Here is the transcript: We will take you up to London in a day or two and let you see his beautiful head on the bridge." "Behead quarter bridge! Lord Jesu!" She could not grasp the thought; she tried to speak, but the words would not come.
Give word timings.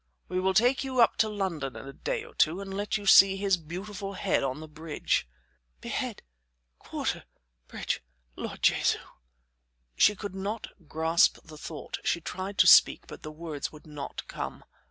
We 0.27 0.39
will 0.39 0.55
take 0.55 0.83
you 0.83 0.99
up 0.99 1.17
to 1.17 1.29
London 1.29 1.75
in 1.75 1.87
a 1.87 1.93
day 1.93 2.23
or 2.23 2.33
two 2.33 2.59
and 2.59 2.73
let 2.73 2.97
you 2.97 3.05
see 3.05 3.37
his 3.37 3.55
beautiful 3.55 4.13
head 4.13 4.41
on 4.41 4.59
the 4.59 4.67
bridge." 4.67 5.27
"Behead 5.79 6.23
quarter 6.79 7.25
bridge! 7.67 8.01
Lord 8.35 8.63
Jesu!" 8.63 8.97
She 9.95 10.15
could 10.15 10.33
not 10.33 10.69
grasp 10.87 11.37
the 11.43 11.55
thought; 11.55 11.99
she 12.03 12.19
tried 12.19 12.57
to 12.57 12.65
speak, 12.65 13.05
but 13.05 13.21
the 13.21 13.31
words 13.31 13.71
would 13.71 13.85
not 13.85 14.27
come. 14.27 14.63